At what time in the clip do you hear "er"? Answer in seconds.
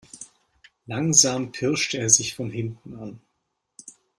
1.99-2.09